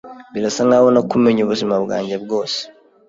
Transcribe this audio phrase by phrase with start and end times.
[0.33, 2.59] Birasa nkaho nakumenye ubuzima bwanjye bwose.